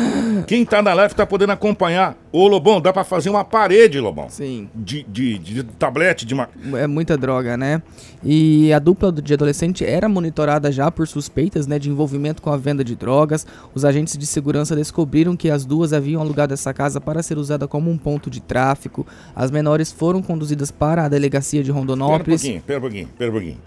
[0.47, 2.17] quem tá na live tá podendo acompanhar.
[2.31, 4.29] Ô, Lobão, dá pra fazer uma parede, Lobão.
[4.29, 4.69] Sim.
[4.73, 6.77] De, de, de tablete de maconha.
[6.77, 7.81] É muita droga, né?
[8.23, 12.55] E a dupla de adolescente era monitorada já por suspeitas né, de envolvimento com a
[12.55, 13.45] venda de drogas.
[13.73, 17.67] Os agentes de segurança descobriram que as duas haviam alugado essa casa para ser usada
[17.67, 19.00] como um ponto de tráfico.
[19.35, 22.41] As menores foram conduzidas para a delegacia de Rondonópolis.
[22.41, 23.57] Pera um pouquinho, pera um pouquinho, pera um pouquinho.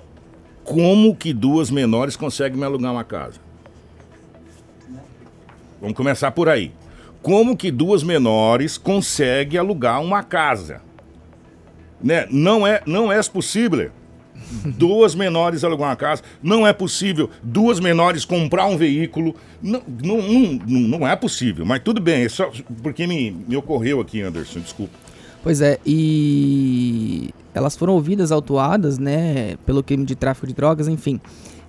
[0.64, 3.38] Como que duas menores conseguem me alugar uma casa?
[5.80, 6.72] Vamos começar por aí.
[7.20, 10.80] Como que duas menores conseguem alugar uma casa?
[12.02, 12.26] Né?
[12.30, 13.90] Não é, não é possível.
[14.64, 16.22] Duas menores alugar uma casa.
[16.42, 19.34] Não é possível duas menores comprar um veículo.
[19.62, 21.64] Não, não, não, não é possível.
[21.64, 22.50] Mas tudo bem, é só
[22.82, 25.03] porque me, me ocorreu aqui, Anderson, desculpa.
[25.44, 31.20] Pois é, e elas foram ouvidas, autuadas, né, pelo crime de tráfico de drogas, enfim.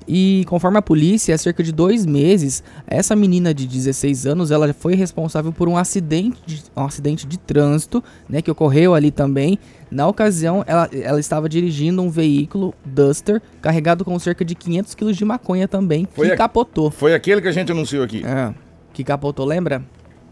[0.08, 4.72] E conforme a polícia, há cerca de dois meses, essa menina de 16 anos, ela
[4.72, 9.60] foi responsável por um acidente de, um acidente de trânsito, né, que ocorreu ali também.
[9.92, 15.18] Na ocasião, ela, ela estava dirigindo um veículo Duster carregado com cerca de 500 quilos
[15.18, 16.90] de maconha também, Foi que a- capotou.
[16.92, 18.24] Foi aquele que a gente anunciou aqui.
[18.26, 18.54] É,
[18.94, 19.84] que capotou, lembra?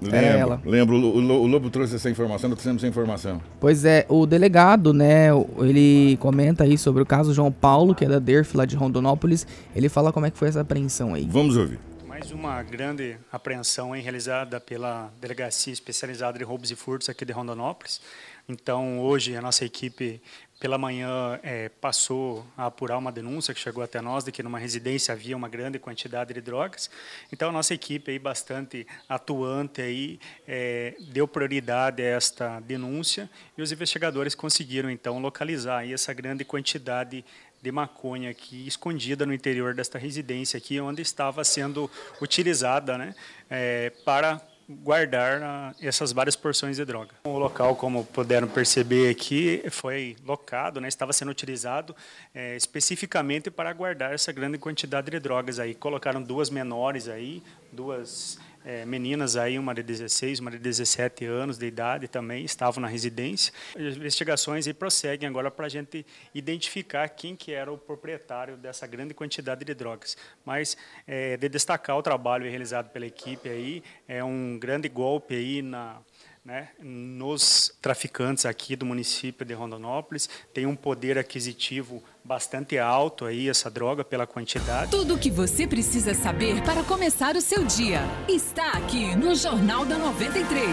[0.02, 0.62] Lembro, ela.
[0.66, 0.96] lembro.
[0.98, 3.42] O, o Lobo trouxe essa informação, nós trouxemos essa informação.
[3.60, 5.28] Pois é, o delegado, né,
[5.60, 9.48] ele comenta aí sobre o caso João Paulo, que é da DERF lá de Rondonópolis.
[9.76, 11.28] Ele fala como é que foi essa apreensão aí.
[11.30, 11.80] Vamos ouvir.
[12.08, 17.34] Mais uma grande apreensão hein, realizada pela Delegacia Especializada de Roubos e Furtos aqui de
[17.34, 18.00] Rondonópolis.
[18.48, 20.22] Então, hoje, a nossa equipe,
[20.64, 24.58] pela manhã, eh, passou a apurar uma denúncia que chegou até nós de que numa
[24.58, 26.90] residência havia uma grande quantidade de drogas.
[27.34, 33.62] Então, a nossa equipe, aí, bastante atuante, aí, eh, deu prioridade a esta denúncia e
[33.62, 37.26] os investigadores conseguiram, então, localizar aí essa grande quantidade
[37.62, 43.14] de maconha aqui escondida no interior desta residência aqui, onde estava sendo utilizada, né,
[43.50, 47.12] eh, para guardar ah, essas várias porções de droga.
[47.24, 51.96] O local, como puderam perceber aqui, foi locado, né, estava sendo utilizado
[52.34, 55.74] eh, especificamente para guardar essa grande quantidade de drogas aí.
[55.74, 61.58] Colocaram duas menores aí, duas eh, meninas aí, uma de 16, uma de 17 anos
[61.58, 63.54] de idade também, estavam na residência.
[63.76, 68.88] As investigações aí prosseguem agora para a gente identificar quem que era o proprietário dessa
[68.88, 70.18] grande quantidade de drogas.
[70.46, 75.62] Mas eh, de destacar o trabalho realizado pela equipe aí, é um grande golpe aí
[75.62, 76.00] na
[76.44, 83.50] né, nos traficantes aqui do município de Rondonópolis, tem um poder aquisitivo bastante alto aí
[83.50, 84.90] essa droga pela quantidade.
[84.90, 89.86] Tudo o que você precisa saber para começar o seu dia está aqui no Jornal
[89.86, 90.70] da 93.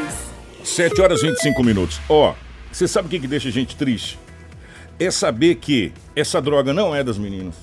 [0.62, 2.00] 7 horas e 25 minutos.
[2.08, 2.36] Ó,
[2.70, 4.16] você sabe o que, que deixa a gente triste?
[4.98, 7.56] É saber que essa droga não é das meninas.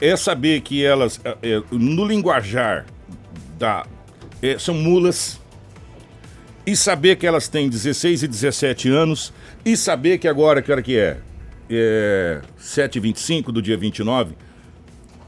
[0.00, 2.86] É saber que elas, é, é, no linguajar,
[3.56, 3.86] da,
[4.42, 5.40] é, são mulas.
[6.66, 9.32] E saber que elas têm 16 e 17 anos.
[9.64, 11.18] E saber que agora, que hora que é?
[11.70, 14.34] É 7h25 do dia 29.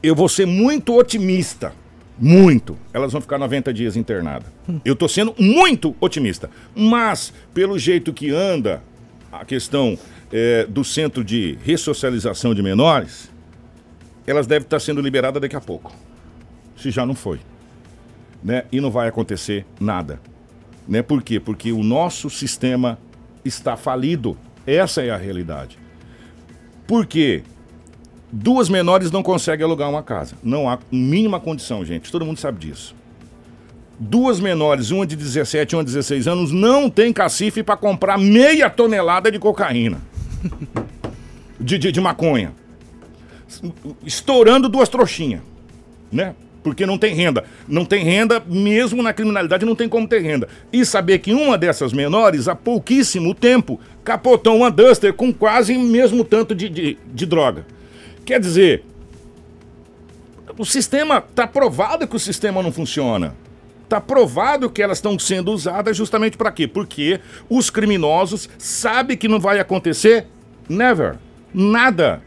[0.01, 1.73] Eu vou ser muito otimista.
[2.17, 2.77] Muito.
[2.93, 4.51] Elas vão ficar 90 dias internadas.
[4.85, 6.49] Eu tô sendo muito otimista.
[6.75, 8.83] Mas, pelo jeito que anda
[9.31, 9.97] a questão
[10.31, 13.31] é, do centro de ressocialização de menores,
[14.25, 15.91] elas devem estar sendo liberadas daqui a pouco.
[16.77, 17.39] Se já não foi.
[18.43, 18.65] Né?
[18.71, 20.19] E não vai acontecer nada.
[20.87, 21.01] Né?
[21.01, 21.39] Por quê?
[21.39, 22.99] Porque o nosso sistema
[23.43, 24.37] está falido.
[24.65, 25.80] Essa é a realidade.
[26.91, 27.41] Por quê?
[28.29, 30.35] Duas menores não conseguem alugar uma casa.
[30.43, 32.11] Não há mínima condição, gente.
[32.11, 32.93] Todo mundo sabe disso.
[33.97, 38.17] Duas menores, uma de 17 e uma de 16 anos, não tem cacife para comprar
[38.17, 40.01] meia tonelada de cocaína.
[41.57, 42.53] De, de, de maconha.
[44.03, 45.43] Estourando duas trouxinhas.
[46.11, 46.35] Né?
[46.63, 47.43] Porque não tem renda.
[47.67, 50.47] Não tem renda, mesmo na criminalidade não tem como ter renda.
[50.71, 55.81] E saber que uma dessas menores, há pouquíssimo tempo, capotou uma Duster com quase o
[55.81, 57.65] mesmo tanto de, de, de droga.
[58.25, 58.83] Quer dizer,
[60.57, 63.35] o sistema, está provado que o sistema não funciona.
[63.83, 66.67] Está provado que elas estão sendo usadas justamente para quê?
[66.67, 67.19] Porque
[67.49, 70.27] os criminosos sabem que não vai acontecer
[70.69, 71.15] never,
[71.53, 72.21] nada.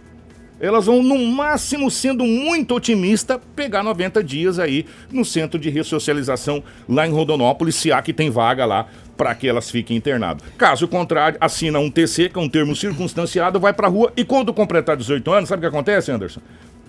[0.61, 6.63] Elas vão, no máximo, sendo muito otimista, pegar 90 dias aí no centro de ressocialização
[6.89, 8.87] lá em Rondonópolis, se há que tem vaga lá
[9.17, 10.47] para que elas fiquem internadas.
[10.57, 14.53] Caso contrário, assina um TC, que é um termo circunstanciado, vai para rua e quando
[14.53, 16.41] completar 18 anos, sabe o que acontece, Anderson?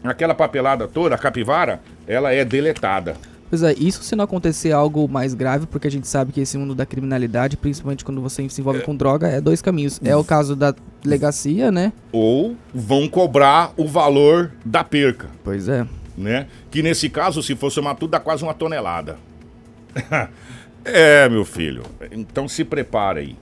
[0.04, 3.16] Aquela papelada toda, a capivara, ela é deletada.
[3.50, 6.58] Pois é, isso se não acontecer algo mais grave, porque a gente sabe que esse
[6.58, 10.00] mundo da criminalidade, principalmente quando você se envolve com droga, é dois caminhos.
[10.04, 11.94] É o caso da delegacia, né?
[12.12, 15.30] Ou vão cobrar o valor da perca.
[15.44, 15.86] Pois é.
[16.18, 16.48] né?
[16.72, 19.18] Que nesse caso, se fosse uma tudo, dá quase uma tonelada.
[20.84, 21.84] é, meu filho.
[22.12, 23.36] Então se prepara aí.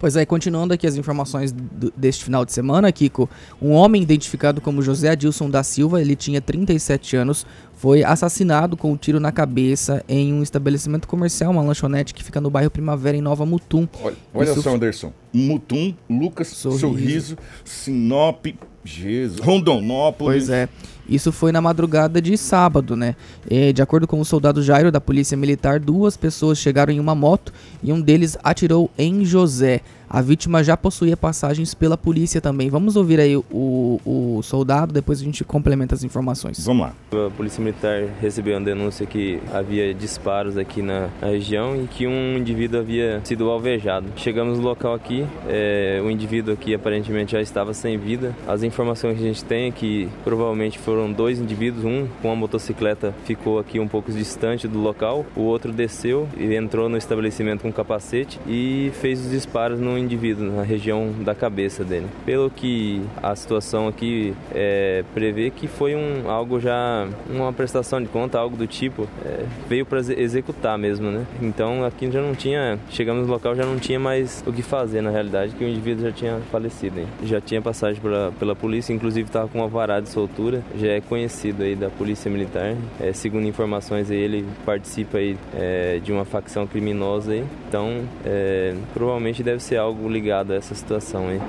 [0.00, 3.28] Pois é, continuando aqui as informações do- deste final de semana, Kiko,
[3.60, 8.92] um homem identificado como José Adilson da Silva, ele tinha 37 anos, foi assassinado com
[8.92, 13.14] um tiro na cabeça em um estabelecimento comercial, uma lanchonete que fica no bairro Primavera,
[13.14, 13.86] em Nova Mutum.
[14.02, 15.12] Olha, olha Isso- só, Anderson.
[15.32, 17.38] Mutum, Lucas, Sorriso, Sorriso.
[17.64, 18.46] Sinop,
[18.82, 20.46] Jesus, Rondonópolis.
[20.46, 20.68] Pois é.
[21.10, 23.16] Isso foi na madrugada de sábado, né?
[23.50, 27.14] Eh, de acordo com o soldado Jairo da Polícia Militar, duas pessoas chegaram em uma
[27.14, 29.80] moto e um deles atirou em José.
[30.12, 32.68] A vítima já possuía passagens pela polícia também.
[32.68, 36.66] Vamos ouvir aí o, o soldado, depois a gente complementa as informações.
[36.66, 36.92] Vamos lá.
[37.26, 42.08] A Polícia Militar recebeu uma denúncia que havia disparos aqui na, na região e que
[42.08, 44.08] um indivíduo havia sido alvejado.
[44.16, 48.34] Chegamos no local aqui, é, o indivíduo aqui aparentemente já estava sem vida.
[48.48, 52.34] As informações que a gente tem é que provavelmente foram dois indivíduos, um com a
[52.34, 57.62] motocicleta ficou aqui um pouco distante do local, o outro desceu e entrou no estabelecimento
[57.62, 62.06] com capacete e fez os disparos no indivíduo, na região da cabeça dele.
[62.24, 68.08] Pelo que a situação aqui é, prevê que foi um, algo já, uma prestação de
[68.08, 71.26] conta, algo do tipo, é, veio para executar mesmo, né?
[71.40, 75.00] Então aqui já não tinha, chegamos no local já não tinha mais o que fazer
[75.00, 77.00] na realidade, que o indivíduo já tinha falecido.
[77.00, 77.06] hein?
[77.24, 81.00] Já tinha passagem pela, pela polícia, inclusive estava com uma varada de soltura, já é
[81.00, 82.74] conhecido aí da polícia militar.
[82.98, 88.74] É, segundo informações aí, ele participa aí é, de uma facção criminosa aí, então é,
[88.94, 91.40] provavelmente deve ser algo ligado a essa situação aí.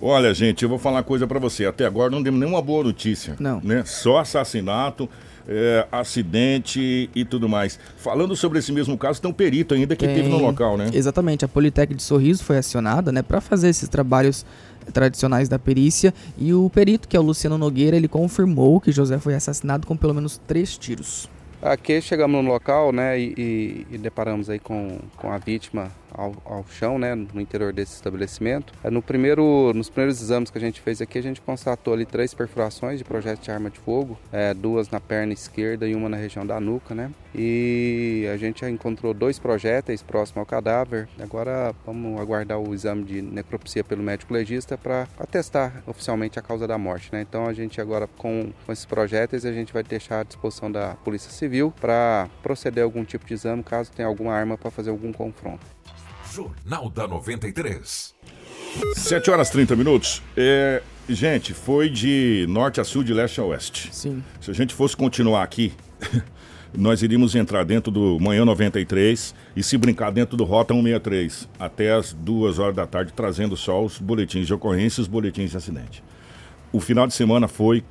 [0.00, 1.66] Olha, gente, eu vou falar uma coisa pra você.
[1.66, 3.34] Até agora não demos nenhuma boa notícia.
[3.40, 3.60] Não.
[3.64, 3.82] Né?
[3.84, 5.08] Só assassinato,
[5.48, 7.80] é, acidente e tudo mais.
[7.96, 10.90] Falando sobre esse mesmo caso, tem um perito ainda que teve no Tem- local, né?
[10.92, 14.46] Exatamente, a Politec de Sorriso foi acionada, né, para fazer esses trabalhos
[14.92, 19.18] tradicionais da perícia e o perito, que é o Luciano Nogueira, ele confirmou que José
[19.18, 21.28] foi assassinado com pelo menos três tiros.
[21.60, 26.64] Aqui chegamos no local, né, e, e- deparamos aí com, com a vítima ao, ao
[26.70, 28.72] chão, né, no interior desse estabelecimento.
[28.84, 32.06] É, No primeiro, nos primeiros exames que a gente fez aqui, a gente constatou ali
[32.06, 36.08] três perfurações de projétil de arma de fogo, é, duas na perna esquerda e uma
[36.08, 37.10] na região da nuca, né.
[37.38, 41.08] E a gente já encontrou dois projéteis próximo ao cadáver.
[41.20, 46.66] Agora vamos aguardar o exame de necropsia pelo médico legista para atestar oficialmente a causa
[46.66, 47.22] da morte, né.
[47.22, 50.94] Então a gente agora com, com esses projéteis a gente vai deixar à disposição da
[50.96, 54.90] Polícia Civil para proceder a algum tipo de exame caso tenha alguma arma para fazer
[54.90, 55.64] algum confronto.
[56.32, 58.14] Jornal da 93.
[58.94, 60.22] 7 horas 30 minutos.
[60.36, 63.88] É, gente, foi de norte a sul, de leste a oeste.
[63.92, 64.22] Sim.
[64.40, 65.72] Se a gente fosse continuar aqui,
[66.76, 71.92] nós iríamos entrar dentro do Manhã 93 e se brincar dentro do Rota 163 até
[71.92, 75.56] as duas horas da tarde, trazendo só os boletins de ocorrência e os boletins de
[75.56, 76.02] acidente.
[76.72, 77.82] O final de semana foi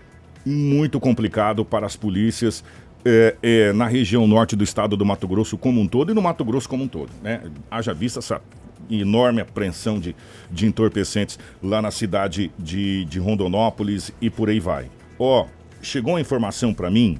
[0.45, 2.63] muito complicado para as polícias
[3.03, 6.21] é, é, na região norte do estado do Mato Grosso como um todo e no
[6.21, 7.09] Mato Grosso como um todo.
[7.21, 7.41] Né?
[7.69, 8.41] Haja vista essa
[8.89, 10.15] enorme apreensão de,
[10.51, 14.89] de entorpecentes lá na cidade de, de Rondonópolis e por aí vai.
[15.19, 15.45] Ó,
[15.81, 17.19] chegou uma informação para mim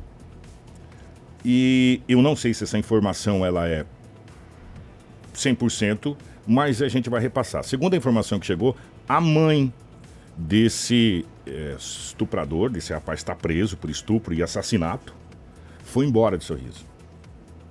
[1.50, 3.86] e eu não sei se essa informação ela é
[5.34, 6.14] 100%,
[6.46, 7.64] mas a gente vai repassar.
[7.64, 8.76] Segundo a informação que chegou,
[9.08, 9.72] a mãe
[10.36, 15.16] desse é, estuprador, desse rapaz está preso por estupro e assassinato,
[15.86, 16.86] foi embora de sorriso.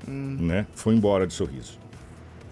[0.06, 0.66] Né?
[0.74, 1.78] Foi embora de sorriso.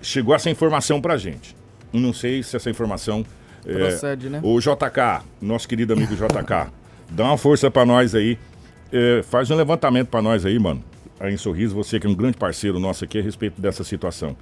[0.02, 1.56] Chegou essa informação pra gente.
[1.90, 3.24] Não sei se essa informação.
[3.64, 4.40] é, Procede, né?
[4.42, 6.70] O JK, nosso querido amigo JK,
[7.08, 8.38] dá uma força pra nós aí.
[8.92, 10.84] É, faz um levantamento pra nós aí, mano.
[11.20, 14.36] Aí em Sorriso, você que é um grande parceiro nosso aqui a respeito dessa situação.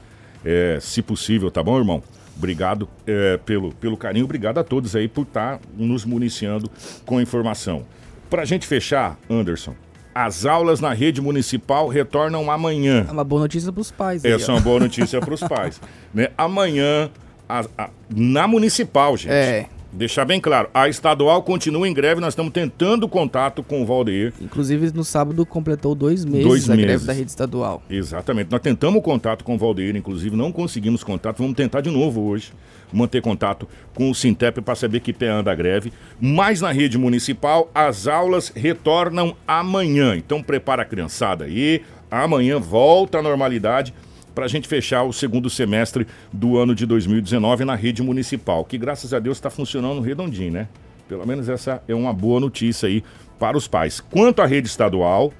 [0.44, 2.02] É, se possível, tá bom, irmão?
[2.36, 6.70] Obrigado é, pelo, pelo carinho, obrigado a todos aí por estar nos municiando
[7.04, 7.84] com informação.
[8.30, 9.74] Pra gente fechar, Anderson,
[10.14, 13.04] as aulas na rede municipal retornam amanhã.
[13.08, 14.24] É uma boa notícia para os pais.
[14.24, 15.80] aí, Essa é uma boa notícia para os pais.
[16.12, 16.28] Né?
[16.36, 17.10] Amanhã,
[17.48, 19.32] a- a- na municipal, gente.
[19.32, 19.66] É.
[19.92, 24.32] Deixar bem claro, a estadual continua em greve, nós estamos tentando contato com o Valdeir.
[24.40, 26.86] Inclusive, no sábado completou dois meses Dois a meses.
[26.86, 27.82] greve da rede estadual.
[27.90, 28.50] Exatamente.
[28.50, 31.38] Nós tentamos contato com o Valdeir, inclusive não conseguimos contato.
[31.38, 32.52] Vamos tentar de novo hoje
[32.90, 35.92] manter contato com o Sintep para saber que pé anda a greve.
[36.18, 40.16] Mas na rede municipal, as aulas retornam amanhã.
[40.16, 41.82] Então prepara a criançada aí.
[42.10, 43.92] Amanhã volta à normalidade
[44.34, 48.78] para a gente fechar o segundo semestre do ano de 2019 na rede municipal, que
[48.78, 50.68] graças a Deus está funcionando redondinho, né?
[51.08, 53.04] Pelo menos essa é uma boa notícia aí
[53.38, 54.00] para os pais.
[54.00, 55.32] Quanto à rede estadual,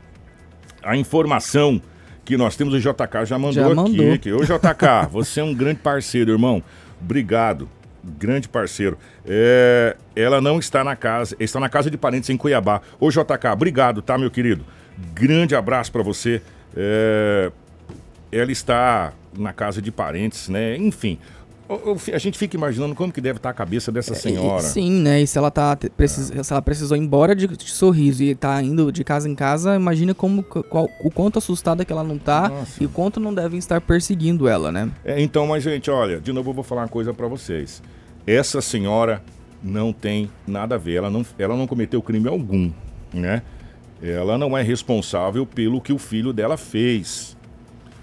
[0.82, 1.80] a informação
[2.24, 3.74] que nós temos, o JK já mandou Já aqui.
[3.74, 4.12] mandou.
[4.12, 4.32] aqui.
[4.32, 6.62] Ô JK, você é um grande parceiro, irmão.
[7.00, 7.68] Obrigado.
[8.04, 8.98] Grande parceiro.
[9.24, 12.80] É, ela não está na casa, está na casa de parentes em Cuiabá.
[12.98, 14.64] Ô JK, obrigado, tá, meu querido?
[15.14, 16.42] Grande abraço para você.
[16.76, 17.50] É,
[18.32, 20.76] ela está na casa de parentes, né?
[20.76, 21.18] Enfim.
[22.12, 24.62] A gente fica imaginando como que deve estar a cabeça dessa senhora.
[24.62, 25.22] Sim, né?
[25.22, 26.30] E se ela tá precis...
[26.30, 26.42] é.
[26.42, 29.74] se ela precisou ir embora de, de, sorriso e tá indo de casa em casa,
[29.74, 32.82] imagina como qual, o quanto assustada que ela não tá Nossa.
[32.82, 34.90] e o quanto não devem estar perseguindo ela, né?
[35.02, 37.82] É, então, mas gente, olha, de novo eu vou falar uma coisa para vocês.
[38.26, 39.22] Essa senhora
[39.62, 42.70] não tem nada a ver, ela não, ela não cometeu crime algum,
[43.14, 43.42] né?
[44.02, 47.36] Ela não é responsável pelo que o filho dela fez.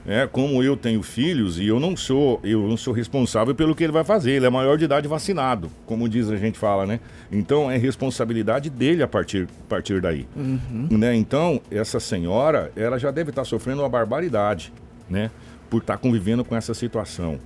[0.09, 3.83] É, como eu tenho filhos e eu não sou, eu não sou responsável pelo que
[3.83, 4.31] ele vai fazer.
[4.31, 6.99] Ele é maior de idade vacinado, como diz a gente fala, né?
[7.31, 10.25] Então é responsabilidade dele a partir, a partir daí.
[10.35, 10.87] Uhum.
[10.97, 11.13] Né?
[11.13, 14.73] Então, essa senhora, ela já deve estar sofrendo uma barbaridade,
[15.07, 15.29] né?
[15.69, 17.39] Por estar convivendo com essa situação.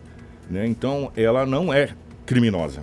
[0.50, 0.66] Né?
[0.66, 1.90] Então, ela não é
[2.26, 2.82] criminosa.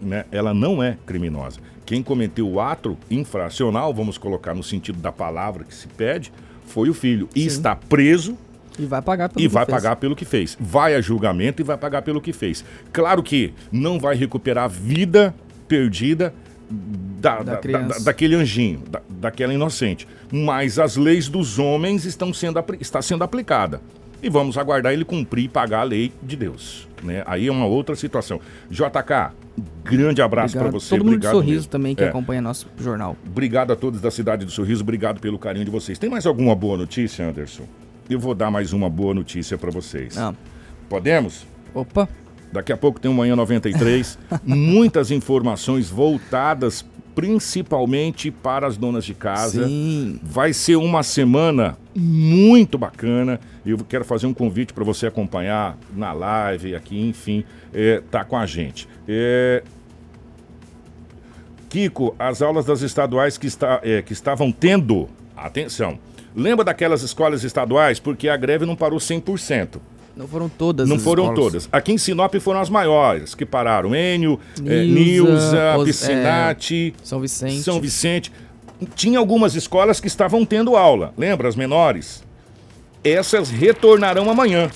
[0.00, 0.24] Né?
[0.32, 1.60] Ela não é criminosa.
[1.86, 6.32] Quem cometeu o ato infracional, vamos colocar no sentido da palavra que se pede,
[6.66, 7.28] foi o filho.
[7.36, 7.46] E Sim.
[7.46, 8.36] está preso
[8.78, 9.76] e vai pagar pelo e que vai fez.
[9.76, 10.56] pagar pelo que fez.
[10.58, 12.64] Vai a julgamento e vai pagar pelo que fez.
[12.92, 15.34] Claro que não vai recuperar a vida
[15.68, 16.34] perdida
[16.70, 20.06] da, da, da, da daquele anjinho, daquela inocente.
[20.30, 23.80] Mas as leis dos homens estão sendo, está sendo aplicada.
[24.22, 26.88] E vamos aguardar ele cumprir e pagar a lei de Deus.
[27.02, 27.24] Né?
[27.26, 28.40] Aí é uma outra situação.
[28.70, 29.32] JK,
[29.84, 30.90] grande abraço para você.
[30.90, 31.70] Todo mundo obrigado Sorriso mesmo.
[31.70, 32.08] também que é.
[32.08, 33.16] acompanha nosso jornal.
[33.26, 35.98] Obrigado a todos da cidade do Sorriso, obrigado pelo carinho de vocês.
[35.98, 37.64] Tem mais alguma boa notícia, Anderson?
[38.08, 40.16] Eu vou dar mais uma boa notícia para vocês.
[40.18, 40.34] Ah.
[40.88, 41.46] Podemos?
[41.74, 42.08] Opa!
[42.52, 44.18] Daqui a pouco tem o Manhã 93.
[44.44, 46.84] muitas informações voltadas
[47.14, 49.66] principalmente para as donas de casa.
[49.66, 50.18] Sim.
[50.22, 53.40] Vai ser uma semana muito bacana.
[53.64, 58.36] Eu quero fazer um convite para você acompanhar na live aqui, enfim, é, tá com
[58.36, 58.88] a gente.
[59.06, 59.62] É...
[61.68, 65.98] Kiko, as aulas das estaduais que, está, é, que estavam tendo, atenção,
[66.34, 68.00] Lembra daquelas escolas estaduais?
[68.00, 69.80] Porque a greve não parou 100%.
[70.14, 71.44] Não foram todas Não foram escolas.
[71.44, 71.68] todas.
[71.72, 73.94] Aqui em Sinop foram as maiores que pararam.
[73.94, 77.62] Enio, eh, Nilza, é, Piscinati, é, São Vicente.
[77.62, 78.32] São Vicente.
[78.94, 81.14] Tinha algumas escolas que estavam tendo aula.
[81.16, 81.48] Lembra?
[81.48, 82.22] As menores.
[83.02, 84.70] Essas retornarão amanhã.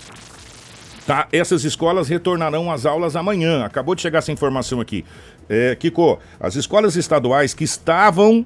[1.07, 1.29] Tá?
[1.31, 3.65] Essas escolas retornarão às aulas amanhã.
[3.65, 5.05] Acabou de chegar essa informação aqui.
[5.49, 8.45] É, Kiko, as escolas estaduais que estavam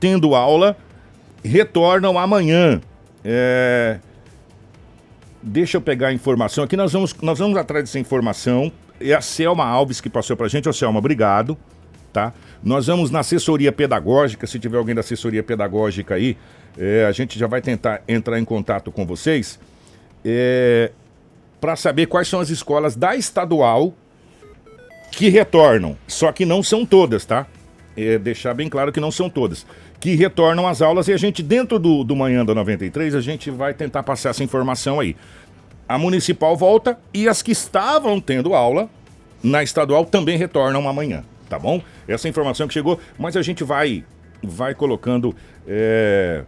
[0.00, 0.76] tendo aula
[1.42, 2.80] retornam amanhã.
[3.24, 3.98] É...
[5.42, 6.76] Deixa eu pegar a informação aqui.
[6.76, 8.70] Nós vamos, nós vamos atrás dessa informação.
[9.00, 10.68] É a Selma Alves que passou para a gente.
[10.68, 11.56] Ô, Selma, obrigado.
[12.12, 12.32] Tá?
[12.62, 14.46] Nós vamos na assessoria pedagógica.
[14.46, 16.36] Se tiver alguém da assessoria pedagógica aí,
[16.78, 19.58] é, a gente já vai tentar entrar em contato com vocês
[20.24, 20.92] é,
[21.60, 23.94] para saber quais são as escolas da estadual
[25.10, 25.96] que retornam.
[26.06, 27.46] Só que não são todas, tá?
[27.96, 29.66] É, deixar bem claro que não são todas
[30.02, 33.52] que retornam às aulas e a gente, dentro do, do Manhã da 93, a gente
[33.52, 35.14] vai tentar passar essa informação aí.
[35.88, 38.90] A municipal volta e as que estavam tendo aula
[39.44, 41.80] na estadual também retornam amanhã, tá bom?
[42.08, 44.04] Essa informação que chegou, mas a gente vai,
[44.42, 45.36] vai colocando
[45.68, 46.42] é,